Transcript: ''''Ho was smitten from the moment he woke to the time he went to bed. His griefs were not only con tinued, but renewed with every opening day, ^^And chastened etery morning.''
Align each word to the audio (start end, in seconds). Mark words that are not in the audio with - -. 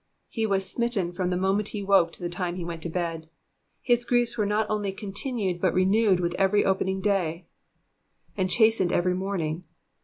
''''Ho 0.35 0.47
was 0.47 0.67
smitten 0.67 1.11
from 1.13 1.29
the 1.29 1.37
moment 1.37 1.67
he 1.67 1.83
woke 1.83 2.11
to 2.13 2.23
the 2.23 2.27
time 2.27 2.55
he 2.55 2.65
went 2.65 2.81
to 2.81 2.89
bed. 2.89 3.29
His 3.83 4.03
griefs 4.03 4.35
were 4.35 4.47
not 4.47 4.65
only 4.67 4.91
con 4.91 5.11
tinued, 5.13 5.61
but 5.61 5.75
renewed 5.75 6.19
with 6.19 6.33
every 6.39 6.65
opening 6.65 7.01
day, 7.01 7.45
^^And 8.35 8.49
chastened 8.49 8.89
etery 8.89 9.15
morning.'' 9.15 9.63